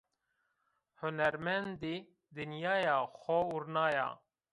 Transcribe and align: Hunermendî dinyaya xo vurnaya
Hunermendî 0.99 1.95
dinyaya 2.35 2.97
xo 3.19 3.37
vurnaya 3.49 4.07